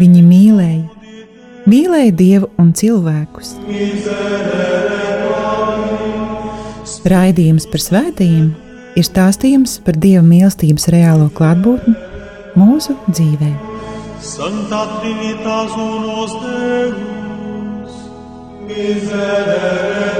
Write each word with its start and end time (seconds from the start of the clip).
Viņi 0.00 0.22
mīlēja, 0.24 0.84
mīlēja 1.68 2.12
Dievu 2.16 2.48
un 2.60 2.72
cilvēkus. 2.76 3.54
Raidījums 7.12 7.66
par 7.72 7.82
svētījumiem 7.82 8.52
ir 8.96 9.06
stāstījums 9.06 9.78
par 9.84 9.98
Dieva 10.00 10.22
mīlestības 10.26 10.88
reālo 10.92 11.28
klātbūtni 11.36 11.94
mūsu 12.58 12.96
dzīvē. 13.08 13.52
Santa 14.22 14.84
Trinitas 15.00 15.72
unos 15.74 16.36
Deus, 16.44 17.96
miserere 18.68 20.12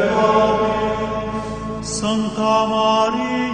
Santa 1.83 2.55
Maria, 2.67 3.52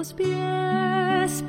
tus 0.00 0.14
pies 0.14 1.44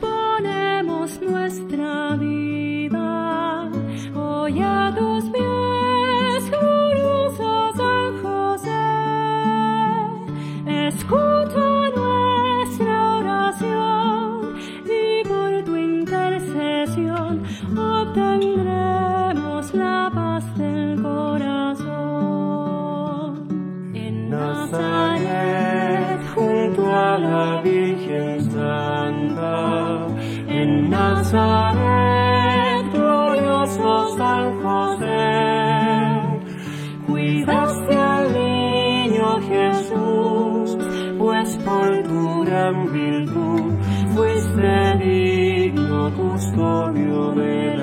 Cuidaste 37.07 37.95
al 37.95 38.33
niño 38.33 39.39
Jesús, 39.47 40.77
pues 41.17 41.57
por 41.65 42.03
tu 42.03 42.43
gran 42.45 42.93
virtud 42.93 43.73
fuiste 44.15 44.97
digno 45.03 46.11
custodio 46.15 47.31
de 47.31 47.77
la 47.77 47.80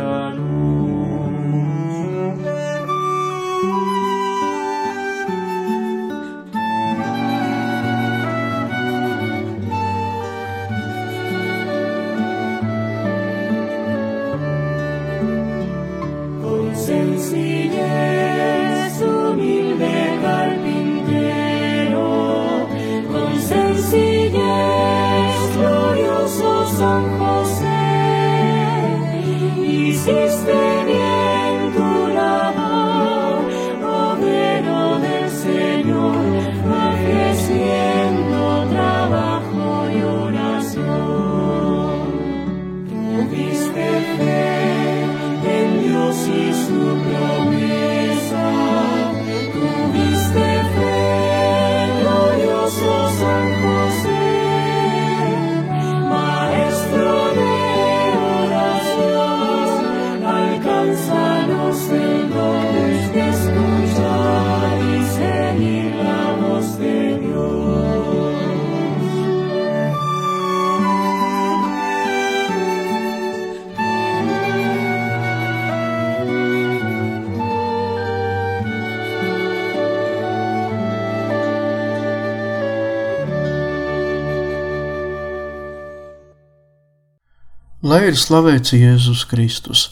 Lai 87.88 88.02
ir 88.10 88.16
slavēts 88.20 88.74
Jēzus 88.74 89.22
Kristus. 89.30 89.82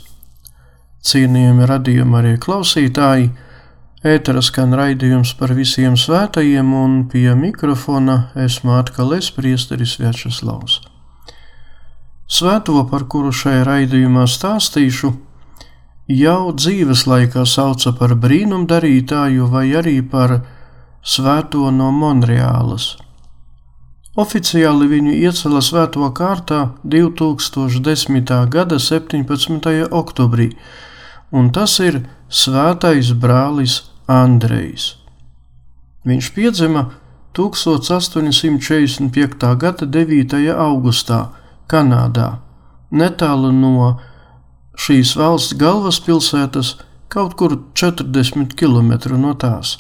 Cienījami 1.07 1.69
radījumi 1.71 2.17
arī 2.19 2.33
klausītāji, 2.43 3.31
ētera 4.05 4.43
skan 4.45 4.75
raidījums 4.77 5.31
par 5.39 5.55
visiem 5.57 5.95
svētajiem, 5.97 6.75
un 6.77 6.99
pie 7.09 7.31
mikrofona 7.39 8.17
esmu 8.43 8.75
atkal 8.77 9.15
es, 9.17 9.31
priesteris 9.33 9.95
Vjačeslavs. 10.03 10.81
Svēto, 12.39 12.83
par 12.91 13.07
kuru 13.15 13.33
šajā 13.33 13.65
raidījumā 13.71 14.27
stāstīšu, 14.35 15.15
jau 16.19 16.53
dzīves 16.53 17.07
laikā 17.09 17.47
sauca 17.49 17.95
par 17.97 18.13
brīnumdarītāju 18.27 19.49
vai 19.57 19.71
arī 19.81 20.03
par 20.03 20.43
svēto 21.17 21.71
no 21.73 21.89
Monreālas. 22.03 22.97
Oficiāli 24.17 24.87
viņu 24.89 25.13
iecēla 25.13 25.61
svēto 25.61 26.07
kārtā 26.17 26.73
2010. 26.89 28.49
gada 28.49 28.81
17. 28.81 29.93
oktobrī, 29.93 30.57
un 31.37 31.53
tas 31.53 31.77
ir 31.85 32.09
svētais 32.33 33.13
brālis 33.13 33.93
Andrejs. 34.09 34.97
Viņš 36.09 36.33
piedzima 36.33 36.97
1845. 37.37 39.53
gada 39.61 39.85
9. 39.85 40.33
augustā 40.65 41.37
Kanādā, 41.69 42.41
netālu 42.89 43.53
no 43.53 44.01
šīs 44.81 45.13
valsts 45.21 45.53
galvaspilsētas, 45.61 46.81
kaut 47.13 47.37
kur 47.37 47.69
40 47.77 48.57
km 48.57 48.97
no 49.21 49.37
tās. 49.37 49.77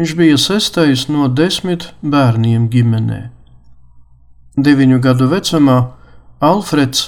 Viņš 0.00 0.12
bija 0.16 0.36
sestais 0.40 1.02
no 1.12 1.26
desmit 1.28 1.90
bērniem 2.00 2.70
ģimenē. 2.72 3.18
Deviņu 4.56 4.98
gadu 5.04 5.26
vecumā 5.28 5.74
Alfreds, 6.40 7.02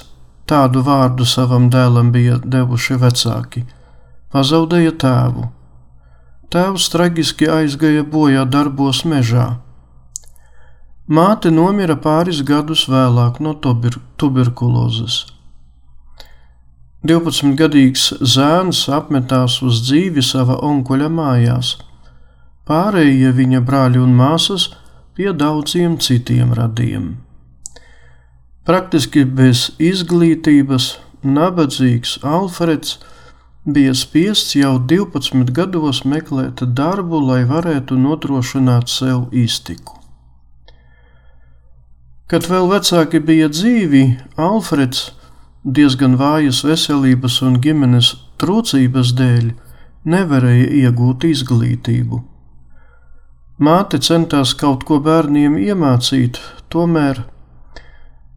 tādu 0.44 0.82
vārdu 0.84 1.24
savam 1.24 1.70
dēlam 1.72 2.10
bija 2.12 2.34
devuši 2.44 2.98
vecāki, 3.00 3.62
pazaudēja 4.34 4.92
tēvu. 5.04 5.46
Tēvs 6.52 6.90
traģiski 6.92 7.48
aizgāja 7.48 8.02
bojā 8.04 8.42
darbos 8.44 9.06
mežā. 9.08 9.46
Māte 11.08 11.48
nomira 11.48 11.96
pāris 11.96 12.42
gadus 12.44 12.82
vēlāk 12.92 13.40
no 13.40 13.54
tuberkulozes. 14.20 15.16
12-gadīgs 17.08 18.04
zēns 18.34 18.82
apmetās 18.98 19.56
uz 19.64 19.80
dzīvi 19.88 20.20
sava 20.28 20.60
onkuļa 20.68 21.08
mājās. 21.08 21.72
Pārējie 22.68 23.32
viņa 23.34 23.60
brāļi 23.66 23.98
un 23.98 24.12
māsas 24.14 24.68
pie 25.16 25.32
daudziem 25.34 25.96
citiem 25.98 26.52
radiem. 26.54 27.16
Praktiski 28.62 29.24
bez 29.26 29.72
izglītības, 29.82 30.92
nabadzīgs 31.26 32.20
Alfreds 32.22 33.00
bija 33.66 33.94
spiests 33.98 34.54
jau 34.54 34.76
12 34.78 35.50
gados 35.50 36.04
meklēt 36.06 36.62
darbu, 36.78 37.18
lai 37.32 37.42
varētu 37.50 37.98
nodrošināt 37.98 38.90
sev 38.90 39.26
iztiku. 39.34 39.98
Kad 42.30 42.46
vēl 42.48 42.70
vecāki 42.70 43.18
bija 43.20 43.50
dzīvi, 43.50 44.04
Alfreds 44.38 45.10
diezgan 45.64 46.14
vājas 46.18 46.62
veselības 46.64 47.42
un 47.42 47.58
ģimenes 47.62 48.14
trūcības 48.38 49.16
dēļ 49.18 49.50
nevarēja 50.14 50.70
iegūt 50.86 51.26
izglītību. 51.34 52.28
Māte 53.62 54.00
centās 54.02 54.54
kaut 54.58 54.82
ko 54.88 54.98
bērniem 55.04 55.58
iemācīt, 55.60 56.40
tomēr 56.72 57.20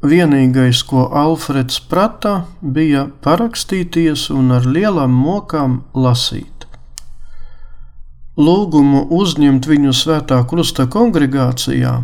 vienīgais, 0.05 0.83
ko 0.85 1.07
Alfreds 1.21 1.79
prata, 1.89 2.33
bija 2.61 3.07
parakstīties 3.25 4.27
un 4.35 4.51
ar 4.57 4.67
lielām 4.69 5.15
mokām 5.25 5.79
lasīt. 5.93 6.67
Lūgumu 8.37 9.07
uzņemt 9.15 9.65
viņu 9.71 9.95
svētā 9.95 10.41
krusta 10.49 10.85
kongregācijā 10.91 11.95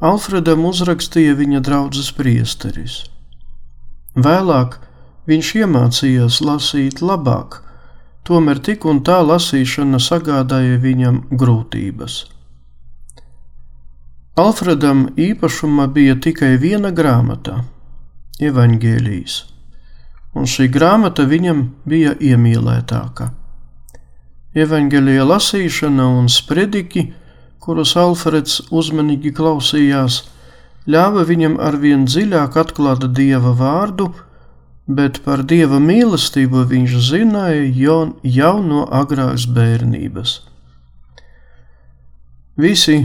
Alfredam 0.00 0.62
uzrakstīja 0.64 1.34
viņa 1.36 1.58
draugs 1.60 2.12
priesteris. 2.16 2.94
Vēlāk 4.16 4.78
viņš 5.28 5.50
iemācījās 5.58 6.38
lasīt 6.40 7.02
labāk, 7.04 7.58
tomēr 8.24 8.60
tik 8.64 8.84
un 8.84 9.00
tā 9.06 9.20
lasīšana 9.24 10.00
sagādāja 10.02 10.78
viņam 10.82 11.22
grūtības. 11.30 12.20
Alfredam 14.40 15.08
īpašuma 15.20 15.88
bija 15.92 16.14
tikai 16.16 16.54
viena 16.58 16.90
grāmata- 16.90 17.64
Evangelijas, 18.50 19.44
un 20.34 20.46
šī 20.46 20.68
grāmata 20.72 21.26
viņam 21.28 21.68
bija 21.84 22.14
iemīlētāka. 22.14 23.30
Evangelija 24.54 25.24
lasīšana 25.24 26.06
un 26.18 26.28
sprediki, 26.28 27.12
kurus 27.60 27.96
Alfreds 27.96 28.60
uzmanīgi 28.70 29.34
klausījās, 29.36 30.22
ļāva 30.88 31.26
viņam 31.28 31.58
arvien 31.60 32.06
dziļāk 32.06 32.56
atklāt 32.64 33.04
dieva 33.14 33.52
vārdu, 33.54 34.08
bet 34.98 35.20
par 35.24 35.44
dieva 35.46 35.78
mīlestību 35.82 36.64
viņš 36.70 36.94
zināja 37.06 38.02
jau 38.36 38.54
no 38.66 38.84
agrākas 39.00 39.46
bērnības. 39.56 40.36
Visi 42.60 42.98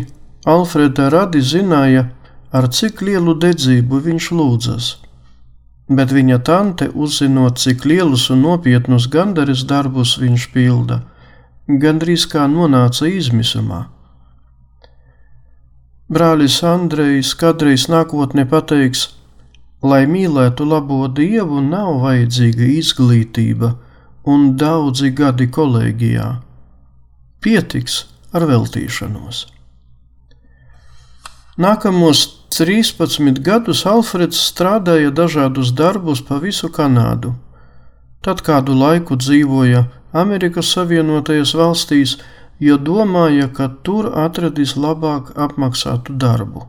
Alfreda 0.45 1.09
radi 1.13 1.41
zināja, 1.41 2.07
ar 2.53 2.67
cik 2.77 3.01
lielu 3.05 3.33
dedzību 3.41 4.01
viņš 4.07 4.29
lūdzas, 4.37 4.89
bet 5.89 6.13
viņa 6.13 6.37
tante, 6.49 6.89
uzzinot, 6.93 7.57
cik 7.61 7.85
lielus 7.89 8.27
un 8.33 8.43
nopietnus 8.45 9.07
gandaris 9.15 9.65
darbus 9.69 10.15
viņš 10.21 10.47
pilda, 10.53 11.01
gandrīz 11.67 12.25
kā 12.29 12.45
nonāca 12.49 13.09
izmisumā. 13.09 13.85
Brālis 16.05 16.59
Andrejs 16.61 17.33
kādreiz 17.41 17.87
nākotnē 17.89 18.45
pateiks, 18.49 19.07
lai 19.85 20.05
mīlētu 20.09 20.65
labo 20.65 21.05
dievu, 21.07 21.61
nav 21.61 21.99
vajadzīga 22.01 22.69
izglītība 22.79 23.75
un 24.25 24.55
daudzi 24.57 25.11
gadi 25.13 25.47
kolēģijā. 25.57 26.29
Pietiks 27.45 27.99
ar 28.33 28.47
veltīšanos. 28.49 29.45
Nākamos 31.61 32.25
13 32.51 33.39
gadus 33.45 33.85
Alfreds 33.87 34.41
strādāja 34.49 35.13
dažādus 35.15 35.71
darbus 35.71 36.23
pa 36.25 36.41
visu 36.43 36.67
Kanādu. 36.67 37.35
Tad 38.25 38.41
kādu 38.43 38.75
laiku 38.75 39.15
dzīvoja 39.21 39.85
Amerikas 40.11 40.73
Savienotajās 40.75 41.53
valstīs, 41.55 42.17
jo 42.59 42.75
domāja, 42.75 43.47
ka 43.53 43.69
tur 43.87 44.09
atradīs 44.25 44.75
labāk 44.75 45.31
apmaksātu 45.47 46.15
darbu. 46.19 46.65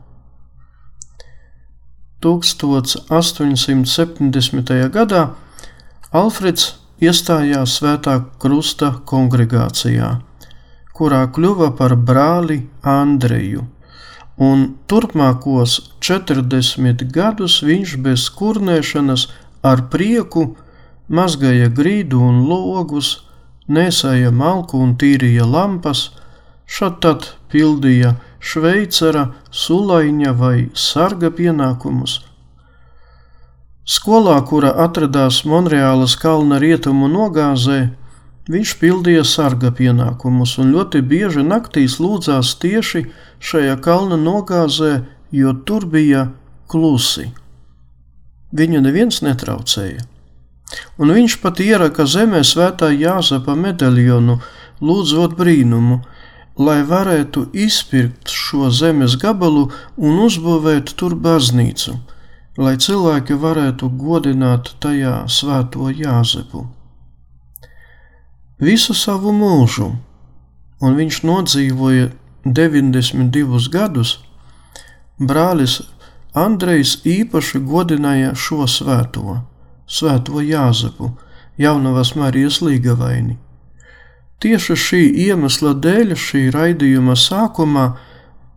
1870. 2.26 4.72
gadā 4.92 5.22
Alfreds 6.16 6.64
iestājās 7.02 7.76
Svētā 7.78 8.20
Krusta 8.40 8.92
kongregācijā, 9.08 10.10
kurā 10.96 11.26
kļuva 11.32 11.70
par 11.76 11.96
brāli 11.96 12.62
Andreju, 12.82 13.66
un 14.40 14.76
turpmākos 14.88 15.80
40 16.00 17.04
gadus 17.12 17.60
viņš 17.64 17.96
bez 18.04 18.28
kurnēšanas 18.38 19.28
ar 19.66 19.86
prieku 19.92 20.54
mazgāja 21.08 21.68
grīdu 21.72 22.20
un 22.20 22.44
logus, 22.48 23.22
nesēja 23.68 24.32
malku 24.32 24.80
un 24.82 24.94
tīrīja 25.00 25.46
lampas, 25.48 26.10
šad 26.66 27.00
tad 27.02 27.30
pildīja 27.52 28.16
šveicara, 28.40 29.28
sulaiņa 29.50 30.32
vai 30.38 30.56
sarga 30.74 31.30
pienākumus. 31.30 32.20
Skolā, 33.86 34.40
kura 34.48 34.72
atradās 34.82 35.44
Monreālas 35.46 36.16
kalna 36.18 36.58
rietumu 36.62 37.06
nogāzē, 37.12 37.92
viņš 38.50 38.74
pildīja 38.80 39.22
sarga 39.26 39.70
pienākumus 39.70 40.56
un 40.62 40.74
ļoti 40.74 41.02
bieži 41.06 41.46
naktīs 41.46 42.00
lūdzās 42.02 42.56
tieši 42.62 43.06
šajā 43.38 43.78
kalna 43.82 44.18
nogāzē, 44.18 45.04
jo 45.30 45.54
tur 45.66 45.86
bija 45.86 46.28
klusi. 46.66 47.30
Viņu 48.56 48.82
neviens 48.82 49.22
netraucēja 49.22 50.06
un 50.98 51.12
viņš 51.14 51.38
pat 51.42 51.60
ieraka 51.62 52.06
zemē 52.08 52.42
svētā 52.46 52.90
Jāzepa 52.94 53.56
medaļonu, 53.58 54.38
lūdzot 54.82 55.36
brīnumu, 55.38 56.00
lai 56.58 56.80
varētu 56.88 57.46
izpirkt 57.52 58.32
šo 58.32 58.70
zemes 58.70 59.16
gabalu 59.20 59.66
un 59.96 60.20
uzbūvēt 60.24 60.94
tur 60.96 61.16
baznīcu, 61.26 61.96
lai 62.56 62.76
cilvēki 62.80 63.36
varētu 63.40 63.90
godināt 64.00 64.72
tajā 64.80 65.26
svēto 65.28 65.90
Jāzepu. 65.92 66.64
Visu 68.60 68.94
savu 68.96 69.34
mūžu, 69.36 69.90
un 70.80 70.96
viņš 70.96 71.20
nodzīvoja 71.28 72.08
92 72.46 73.68
gadus, 73.72 74.16
brālis 75.18 75.82
Andrejs 76.36 76.98
īpaši 77.08 77.62
godināja 77.64 78.34
šo 78.36 78.66
svēto 78.68 79.42
Svēto 79.86 80.40
Jāzepu, 80.42 81.12
Jaunavas 81.62 82.16
Marijas 82.18 82.58
līgavaini. 82.60 83.36
Tieši 84.42 84.76
šī 84.76 85.02
iemesla 85.26 85.72
dēļ 85.80 86.12
šī 86.20 86.42
raidījuma 86.52 87.16
sākumā 87.16 87.86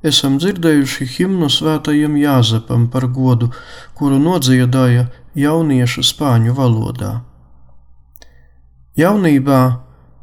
esam 0.04 0.36
dzirdējuši 0.40 1.08
himnu 1.16 1.48
svētajam 1.52 2.18
Jāzepam 2.20 2.88
par 2.92 3.08
godu, 3.16 3.50
kuru 3.96 4.20
nodziedāja 4.20 5.08
jaunieši 5.40 6.04
spāņu 6.04 6.56
valodā. 6.58 7.14
Jaunībā 9.00 9.62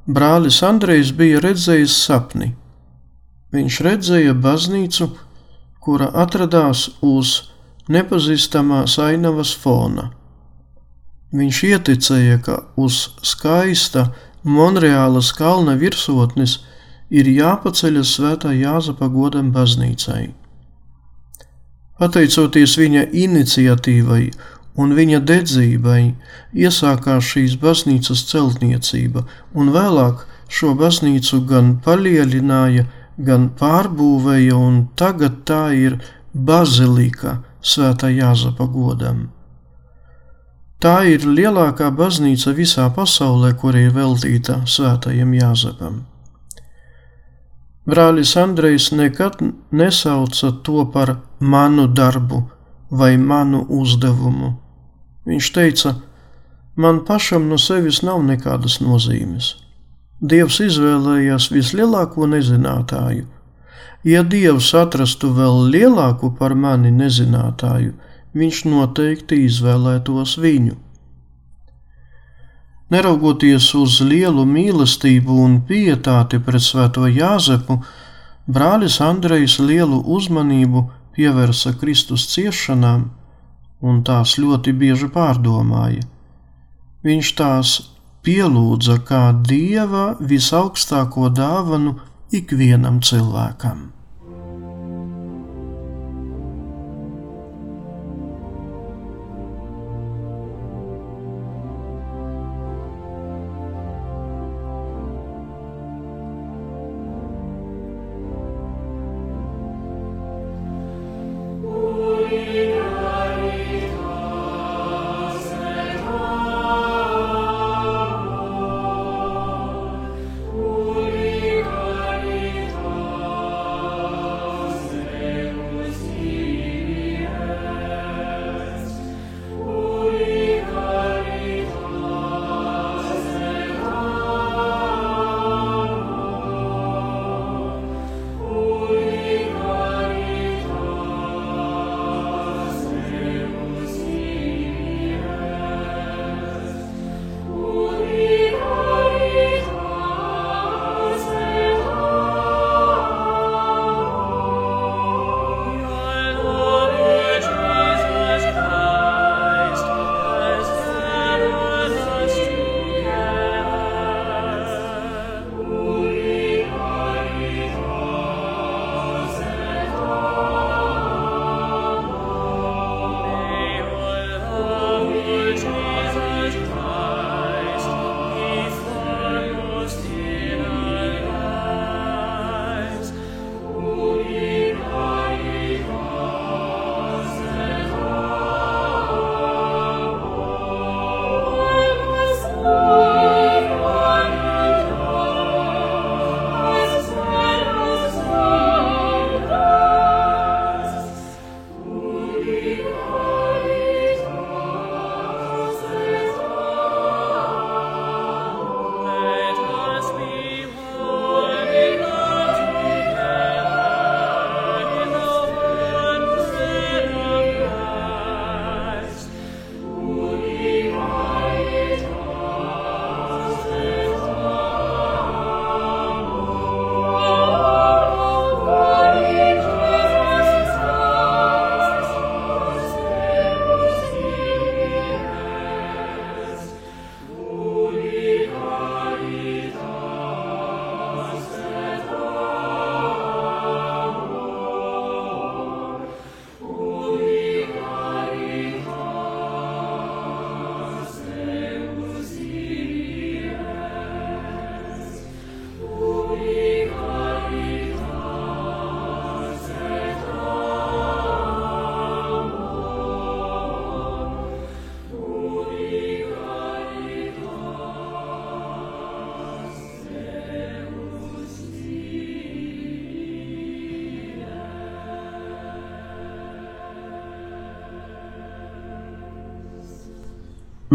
brālis 0.07 0.61
Andrejs 0.67 1.15
bija 1.17 1.41
redzējis 1.41 1.97
sapni. 2.05 2.53
Viņš 3.57 3.81
redzēja 3.87 4.35
baznīcu, 4.37 5.09
kura 5.81 6.11
atradās 6.25 6.89
uz 7.01 7.53
nepazīstamās 7.89 8.99
ainavas 9.01 9.55
fona. 9.57 10.11
Viņš 11.37 11.63
ieticēja, 11.71 12.41
ka 12.43 12.59
uz 12.81 12.99
skaista 13.25 14.11
Monreālas 14.47 15.33
kalna 15.35 15.75
virsotnes 15.75 16.61
ir 17.11 17.27
jāpaceļas 17.27 18.13
svētā 18.15 18.53
Jāzapa 18.55 19.09
godam 19.11 19.49
baznīcai. 19.55 20.29
Pateicoties 21.99 22.77
viņa 22.79 23.03
iniciatīvai 23.25 24.23
un 24.79 24.93
viņa 24.95 25.21
dedzībai, 25.27 26.01
iesākās 26.55 27.31
šīs 27.33 27.57
baznīcas 27.63 28.23
celtniecība, 28.31 29.25
un 29.57 29.73
vēlāk 29.75 30.27
šo 30.53 30.75
baznīcu 30.79 31.41
gan 31.51 31.77
palielināja, 31.83 32.87
gan 33.19 33.49
pārbūvēja, 33.59 34.55
un 34.55 34.85
tagad 35.01 35.43
tā 35.49 35.65
ir 35.75 35.99
bazilika 36.35 37.41
svētā 37.65 38.13
Jāzapa 38.13 38.69
godam. 38.71 39.27
Tā 40.83 40.97
ir 41.09 41.25
lielākā 41.25 41.89
baznīca 41.97 42.53
visā 42.53 42.91
pasaulē, 42.93 43.55
kur 43.57 43.77
ir 43.79 43.95
veltīta 43.97 44.61
svētajam 44.69 45.33
Jāzepam. 45.33 46.03
Brālis 47.87 48.35
Andrejs 48.37 48.91
nekad 48.93 49.41
nesauca 49.71 50.51
to 50.67 50.85
par 50.93 51.17
manu 51.41 51.87
darbu 51.87 52.43
vai 52.91 53.17
manu 53.17 53.63
uzdevumu. 53.81 54.57
Viņš 55.27 55.53
teica, 55.55 55.95
man 56.77 57.05
pašam 57.07 57.47
no 57.49 57.59
sevis 57.59 58.03
nav 58.03 58.21
nekādas 58.27 58.81
nozīmes. 58.83 59.55
Dievs 60.21 60.61
izvēlējās 60.65 61.49
vislielāko 61.53 62.29
nezinātāju. 62.29 63.27
Ja 64.05 64.23
Dievs 64.23 64.75
atrastu 64.75 65.33
vēl 65.35 65.71
lielāku 65.73 66.31
par 66.39 66.55
mani 66.55 66.93
nezinātāju, 66.95 67.95
viņš 68.37 68.65
noteikti 68.69 69.45
izvēlētos 69.47 70.37
viņu. 70.43 70.77
Neraugoties 72.93 73.73
uz 73.75 73.99
lielu 74.07 74.45
mīlestību 74.47 75.39
un 75.43 75.57
pietāti 75.67 76.39
pret 76.39 76.63
Svēto 76.63 77.09
Jāzepu, 77.11 77.81
brālis 78.47 79.01
Andrejs 79.03 79.57
lielu 79.59 79.99
uzmanību 80.19 80.85
pievērsa 81.17 81.75
Kristus 81.81 82.29
ciešanām 82.31 83.09
un 83.83 84.05
tās 84.07 84.37
ļoti 84.39 84.77
bieži 84.77 85.11
pārdomāja. 85.17 86.07
Viņš 87.07 87.33
tās 87.41 87.75
pielūdza 88.27 89.01
kā 89.09 89.25
dieva 89.51 90.07
visaugstāko 90.21 91.29
dāvanu 91.35 91.99
ikvienam 92.35 93.03
cilvēkam. 93.03 93.96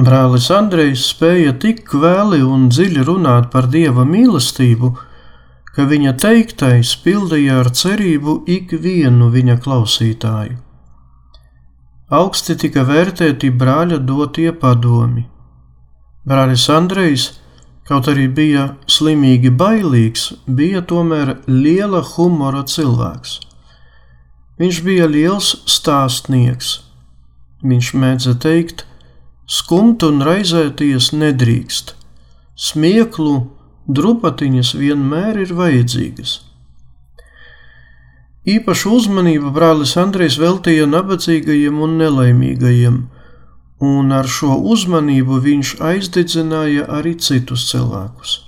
Brālis 0.02 0.48
Andrejs 0.50 1.04
spēja 1.12 1.52
tik 1.62 1.84
kvēli 1.86 2.40
un 2.42 2.70
dziļi 2.74 3.04
runāt 3.06 3.52
par 3.54 3.68
dieva 3.70 4.02
mīlestību, 4.08 4.90
ka 5.76 5.86
viņa 5.92 6.14
teiktais 6.24 6.96
pildīja 7.04 7.60
ar 7.62 7.70
cerību 7.70 8.40
ikvienu 8.50 9.30
viņa 9.36 9.60
klausītāju. 9.62 10.58
Augsti 12.12 12.58
tika 12.64 12.82
vērtēti 12.88 13.52
brāļa 13.62 14.02
dotie 14.08 14.50
padomi. 14.64 15.28
Brālis 16.26 16.66
Andrejs, 16.74 17.30
kaut 17.88 18.10
arī 18.10 18.26
bija 18.42 18.72
slimīgi 18.90 19.54
bailīgs, 19.54 20.32
bija 20.48 20.82
tomēr 20.82 21.36
liela 21.48 22.02
humora 22.16 22.66
cilvēks. 22.66 23.40
Viņš 24.58 24.82
bija 24.88 25.08
liels 25.14 25.56
stāstnieks. 25.70 26.80
Viņš 27.62 27.94
mēdza 28.02 28.36
teikt, 28.42 28.88
Skumt 29.52 30.00
un 30.08 30.22
raizēties 30.24 31.10
nedrīkst. 31.12 31.90
Smieklu 32.56 33.34
drupatiņas 33.98 34.70
vienmēr 34.80 35.42
ir 35.44 35.52
vajadzīgas. 35.58 36.36
Īpašu 38.54 38.94
uzmanību 38.96 39.52
brālis 39.58 39.98
Andrejs 40.00 40.38
veltīja 40.40 40.86
nabadzīgajiem 40.94 41.84
un 41.84 41.98
nelaimīgajiem, 42.00 42.96
un 43.90 44.16
ar 44.16 44.32
šo 44.38 44.56
uzmanību 44.72 45.42
viņš 45.44 45.74
aizdedzināja 45.90 46.88
arī 47.02 47.18
citus 47.20 47.68
cilvēkus. 47.74 48.40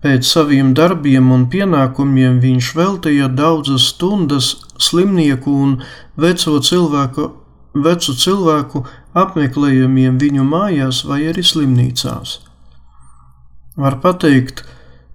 Pēc 0.00 0.24
saviem 0.24 0.72
darbiem 0.80 1.28
un 1.36 1.44
pienākumiem 1.52 2.40
viņš 2.40 2.72
veltīja 2.80 3.28
daudzas 3.28 3.92
stundas 3.92 4.54
slimnieku 4.80 5.60
un 5.68 5.78
veco 6.16 6.56
cilvēku, 6.72 7.30
vecu 7.84 8.16
cilvēku 8.24 8.86
apmeklējumiem 9.14 10.18
viņu 10.18 10.44
mājās 10.46 11.04
vai 11.08 11.22
arī 11.30 11.44
slimnīcās. 11.46 12.38
Var 13.78 13.98
teikt, 14.22 14.62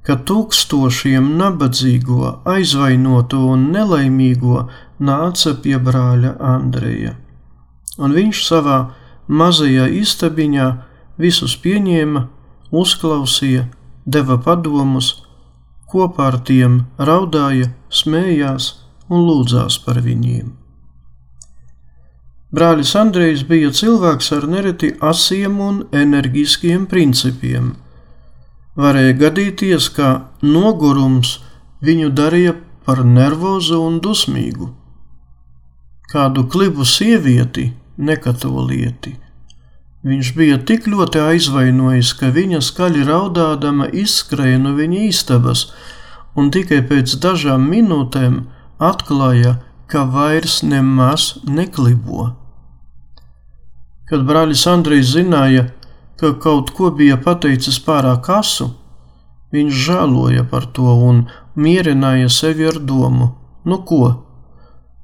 ka 0.04 0.18
tūkstošiem 0.28 1.36
nabadzīgo, 1.40 2.40
aizvainoto 2.50 3.44
un 3.54 3.70
nelaimīgo 3.76 4.66
nāca 5.00 5.54
pie 5.64 5.78
brāļa 5.78 6.36
Andreja, 6.54 7.16
un 8.00 8.16
viņš 8.18 8.44
savā 8.48 8.80
mazajā 9.28 9.88
istabiņā 10.02 10.68
visus 11.22 11.56
pieņēma, 11.64 12.26
uzklausīja, 12.72 13.68
deva 14.06 14.40
padomus, 14.44 15.12
kopā 15.92 16.32
ar 16.34 16.40
tiem 16.46 16.84
raudāja, 16.98 17.72
smējās 17.90 18.74
un 19.10 19.28
lūdzās 19.28 19.80
par 19.86 20.02
viņiem. 20.06 20.59
Brālis 22.50 22.96
Andrejs 22.98 23.44
bija 23.46 23.70
cilvēks 23.70 24.32
ar 24.34 24.48
nereti 24.50 24.88
asiem 25.06 25.60
un 25.62 25.76
enerģiskiem 25.94 26.88
principiem. 26.90 27.76
Varēja 28.74 29.14
gadīties, 29.20 29.90
ka 29.94 30.08
nogurums 30.42 31.36
viņu 31.86 32.10
darīja 32.18 32.56
par 32.88 33.04
nervozu 33.06 33.78
un 33.86 34.00
dusmīgu. 34.02 34.72
Kādu 36.10 36.48
klibu 36.50 36.88
sievieti, 36.90 37.68
nekatolieti, 38.02 39.14
viņš 40.10 40.34
bija 40.34 40.58
tik 40.58 40.90
ļoti 40.90 41.22
aizvainojis, 41.22 42.16
ka 42.18 42.32
viņa 42.34 42.64
skaļi 42.66 43.06
raudādama 43.12 43.92
izskrēja 43.94 44.58
no 44.66 44.74
viņa 44.80 45.06
istabas, 45.12 45.68
un 46.34 46.50
tikai 46.50 46.82
pēc 46.82 47.14
dažām 47.22 47.70
minūtēm 47.70 48.42
atklāja, 48.82 49.60
ka 49.86 50.08
vairs 50.10 50.64
nemaz 50.66 51.36
neklibo. 51.46 52.39
Kad 54.10 54.26
brālis 54.26 54.66
Andrijs 54.68 55.12
zināja, 55.14 55.68
ka 56.20 56.34
kaut 56.44 56.72
ko 56.76 56.90
bija 56.92 57.18
pateicis 57.22 57.78
pārāk 57.86 58.30
asu, 58.34 58.72
viņš 59.54 59.84
žēloja 59.86 60.46
par 60.50 60.66
to 60.74 60.96
un 61.10 61.28
mierināja 61.56 62.30
sevi 62.34 62.68
ar 62.70 62.80
domu: 62.80 63.36
Nu 63.66 63.84
ko? 63.86 64.26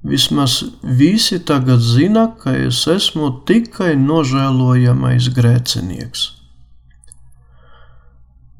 Vismaz 0.05 0.63
visi 0.83 1.39
tagad 1.45 1.81
zina, 1.81 2.27
ka 2.41 2.53
es 2.53 2.83
esmu 2.88 3.31
tikai 3.50 3.95
nožēlojamais 3.97 5.31
grēcinieks. 5.33 6.25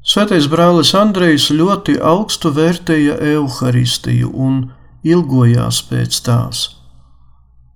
Svētais 0.06 0.46
brālis 0.46 0.92
Andrejs 0.94 1.48
ļoti 1.50 1.96
augstu 1.98 2.50
vērtēja 2.54 3.18
evaharistiju 3.34 4.30
un 4.30 4.60
ilgojās 5.02 5.80
pēc 5.88 6.18
tās. 6.26 6.75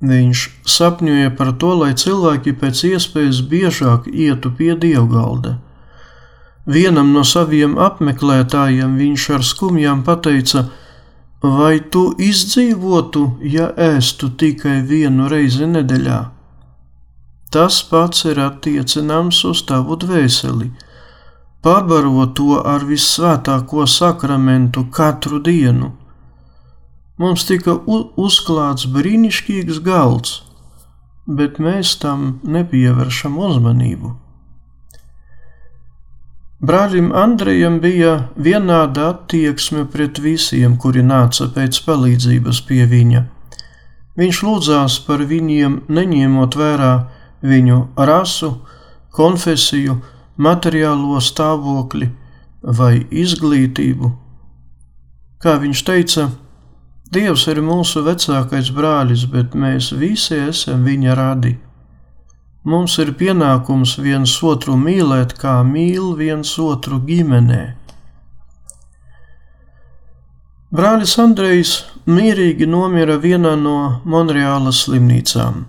Viņš 0.01 0.43
sapņoja 0.65 1.31
par 1.37 1.51
to, 1.61 1.75
lai 1.77 1.91
cilvēki 1.93 2.55
pēc 2.61 2.85
iespējas 2.89 3.43
biežāk 3.51 4.07
ietu 4.09 4.49
pie 4.57 4.73
dievgalda. 4.73 5.59
Vienam 6.65 7.13
no 7.13 7.25
saviem 7.25 7.77
apmeklētājiem 7.77 8.97
viņš 8.97 9.27
ar 9.37 9.45
skumjām 9.45 10.01
pateica: 10.07 10.65
Vai 11.43 11.81
tu 11.81 12.15
izdzīvotu, 12.17 13.27
ja 13.45 13.71
ēstu 13.77 14.33
tikai 14.41 14.81
vienu 14.89 15.29
reizi 15.29 15.69
nedēļā? 15.69 16.21
Tas 17.53 17.83
pats 17.85 18.25
ir 18.25 18.41
attiecināms 18.41 19.45
uz 19.45 19.65
tavu 19.69 20.01
dvēseli. 20.01 20.71
Pabaro 21.61 22.25
to 22.33 22.61
ar 22.65 22.87
vissvētāko 22.89 23.85
sakramentu 23.85 24.87
katru 24.89 25.41
dienu 25.45 26.00
Mums 27.21 27.45
tika 27.45 27.75
uzklāts 28.17 28.87
brīnišķīgs 28.89 29.83
galds, 29.85 30.39
bet 31.29 31.59
mēs 31.61 31.99
tam 32.01 32.39
nepievēršam 32.49 33.37
uzmanību. 33.37 34.15
Brālim 36.61 37.11
Andrejam 37.17 37.79
bija 37.81 38.15
vienāda 38.37 39.11
attieksme 39.15 39.87
pret 39.93 40.19
visiem, 40.21 40.79
kuri 40.81 41.05
nāca 41.05 41.47
pēc 41.55 41.83
palīdzības 41.87 42.65
pie 42.69 42.83
viņa. 42.89 43.23
Viņš 44.21 44.41
lūdzās 44.45 44.99
par 45.07 45.25
viņiem, 45.29 45.79
neņemot 45.89 46.57
vērā 46.61 46.91
viņu 47.41 47.79
rasu, 47.97 48.51
konfesiju, 49.17 50.01
materiālo 50.37 51.21
stāvokli 51.25 52.11
vai 52.61 53.07
izglītību. 53.09 54.13
Kā 55.41 55.57
viņš 55.61 55.85
teica, 55.89 56.31
Dievs 57.11 57.49
ir 57.51 57.59
mūsu 57.67 58.05
vecākais 58.07 58.69
brālis, 58.71 59.25
bet 59.27 59.57
mēs 59.59 59.89
visi 59.99 60.37
esam 60.47 60.85
viņa 60.87 61.17
radi. 61.19 61.57
Mums 62.63 62.95
ir 63.03 63.11
pienākums 63.19 63.97
viens 63.99 64.37
otru 64.47 64.77
mīlēt, 64.79 65.35
kā 65.41 65.57
mīl 65.67 66.13
viens 66.15 66.53
otru 66.63 67.01
ģimenē. 67.09 67.63
Brālis 70.71 71.17
Andrejs 71.19 71.75
mierīgi 72.07 72.71
nomira 72.71 73.19
vienā 73.19 73.57
no 73.59 73.77
Monreālas 74.07 74.85
slimnīcām. 74.85 75.65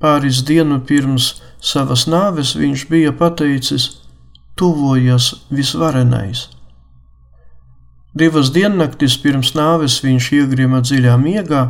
Pāris 0.00 0.40
dienu 0.48 0.80
pirms 0.88 1.34
savas 1.60 2.06
nāves 2.08 2.56
viņš 2.56 2.88
bija 2.88 3.12
pateicis: 3.12 3.90
Tuvojas 4.56 5.34
visvarenais. 5.52 6.53
Divas 8.14 8.52
diennaktis 8.54 9.16
pirms 9.18 9.56
nāves 9.58 9.96
viņš 10.04 10.28
iegrima 10.36 10.78
dziļā 10.86 11.16
miegā, 11.18 11.62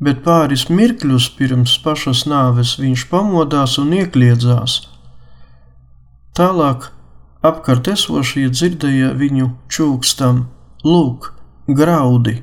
bet 0.00 0.22
pāris 0.24 0.62
mirkļus 0.72 1.26
pirms 1.36 1.74
pašas 1.84 2.24
nāves 2.24 2.80
viņš 2.80 3.04
pamodās 3.10 3.76
un 3.82 3.92
iekļiedzās. 3.98 4.88
Tālāk 6.32 6.88
apkārt 7.44 7.92
esošie 7.92 8.48
dzirdēja 8.48 9.12
viņu 9.20 9.52
čūkstam: 9.68 10.48
Lūk, 10.84 11.34
graudi! 11.68 12.42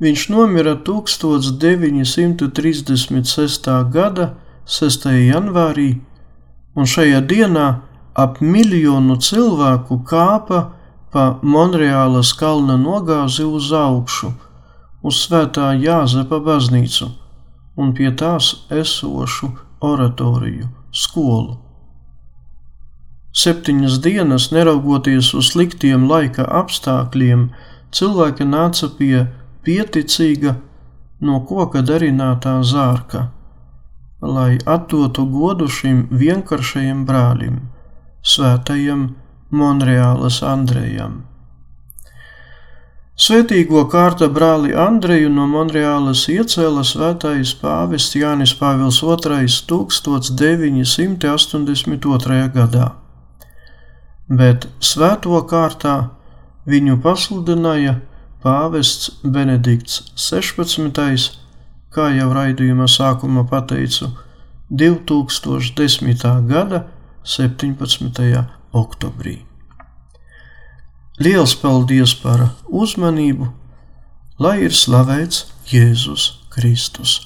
Viņš 0.00 0.28
nomira 0.32 0.74
1936. 0.88 3.68
gada 3.92 4.32
6. 4.64 5.12
janvārī, 5.28 6.00
un 6.72 6.88
šajā 6.88 7.20
dienā 7.28 7.84
ap 8.16 8.40
miljonu 8.40 9.20
cilvēku 9.20 10.00
kāpa 10.08 10.75
pa 11.12 11.26
Monreālas 11.42 12.32
kalna 12.38 12.76
nogāzi 12.80 13.44
uz 13.44 13.70
augšu, 13.72 14.32
uz 15.02 15.20
svētā 15.26 15.72
Jāzepa 15.80 16.40
baznīcu 16.42 17.12
un 17.76 17.92
pie 17.96 18.10
tās 18.22 18.52
esošu 18.72 19.52
oratoriju 19.84 20.68
skolu. 20.92 21.56
Septiņas 23.36 23.98
dienas, 24.00 24.48
neraugoties 24.52 25.34
uz 25.36 25.50
sliktiem 25.52 26.06
laika 26.08 26.46
apstākļiem, 26.62 27.50
cilvēki 27.92 28.46
nāca 28.48 28.88
pie 28.96 29.26
pieticīga 29.66 30.54
no 31.20 31.42
koka 31.48 31.82
darinātā 31.84 32.54
zārka, 32.64 33.26
lai 34.22 34.56
atdotu 34.76 35.26
godu 35.28 35.68
šim 35.68 36.06
vienkāršajam 36.22 37.04
brālim, 37.08 37.60
svētajam 38.24 39.10
Monreālas 39.50 40.42
Andrejam. 40.42 41.24
Svētīgo 43.16 43.86
kārta 43.88 44.26
brāli 44.28 44.74
Andreju 44.76 45.30
no 45.32 45.46
Monreālas 45.48 46.26
iecēla 46.28 46.82
svētais 46.84 47.54
pāvests 47.56 48.12
Jānis 48.18 48.52
Pāvils 48.58 48.98
II 49.00 49.48
1982. 49.70 52.50
gadā, 52.58 52.90
bet 54.28 54.68
svēto 54.80 55.40
kārtā 55.48 56.10
viņu 56.66 57.00
pasludināja 57.06 58.00
pāvests 58.42 59.10
Benedikts 59.22 60.12
16. 60.26 61.30
kā 61.94 62.10
jau 62.18 62.28
raidījuma 62.34 62.86
sākuma 62.90 63.46
pateicu, 63.48 64.10
2010. 64.68 66.44
gada 66.52 66.84
17 67.24 68.55
oktobrī. 68.76 69.38
Liels 71.16 71.54
paldies 71.56 72.12
par 72.20 72.50
uzmanību, 72.68 73.48
lai 74.42 74.58
ir 74.66 74.74
slavēts 74.76 75.46
Jēzus 75.70 76.26
Kristus. 76.52 77.22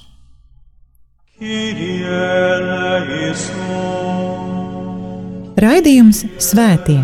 Raidījums 5.61 6.23
Svētie. 6.41 7.01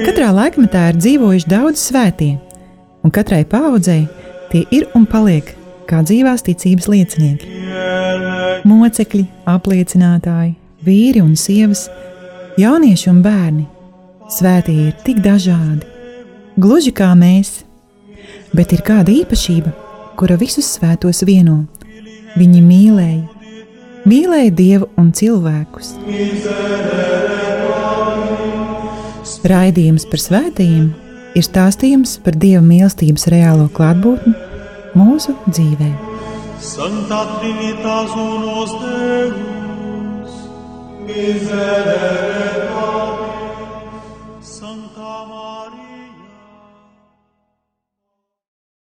Katrā 0.00 0.30
laikmetā 0.34 0.88
ir 0.90 0.98
dzīvojuši 0.98 1.50
daudz 1.50 1.82
svētie, 1.90 2.34
un 3.04 3.14
katrai 3.14 3.44
paudzei 3.48 4.04
tie 4.50 4.64
ir 4.74 4.88
un 4.98 5.06
paliek 5.06 5.54
kā 5.90 6.02
dzīvās 6.06 6.44
ticības 6.46 6.88
liecinieki. 6.90 7.50
Mocekļi, 8.68 9.24
apliecinātāji, 9.48 10.54
vīri 10.86 11.22
un 11.22 11.34
sievas, 11.36 11.88
jaunieši 12.60 13.10
un 13.12 13.20
bērni. 13.24 13.66
Svētie 14.30 14.76
ir 14.88 14.94
tik 15.04 15.18
dažādi, 15.24 15.86
gluži 16.60 16.92
kā 16.94 17.10
mēs, 17.18 17.64
bet 18.54 18.72
ir 18.76 18.84
kāda 18.86 19.12
īpašība, 19.12 19.72
kura 20.20 20.38
visus 20.38 20.68
svētos 20.76 21.24
vieno. 21.26 21.64
Viņi 22.38 22.62
mīlēja, 22.62 23.26
mīlēja 24.06 24.54
Dievu 24.54 24.90
un 25.00 25.10
cilvēkus. 25.16 25.96
Raidījums 29.50 30.04
par 30.10 30.22
svētījumiem 30.22 30.90
ir 31.38 31.46
stāstījums 31.46 32.16
par 32.24 32.36
Dieva 32.38 32.62
mīlestības 32.64 33.26
reālo 33.32 33.68
klātbūtni 33.74 34.34
mūsu 34.98 35.36
dzīvē. 35.48 35.90
Santa 36.60 37.22
Trinitas 37.38 38.14
unos 38.20 38.74
Deus, 38.82 39.59
miserere 41.10 42.70